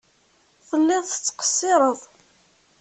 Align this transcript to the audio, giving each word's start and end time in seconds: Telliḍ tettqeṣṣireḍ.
Telliḍ 0.67 1.03
tettqeṣṣireḍ. 1.05 1.99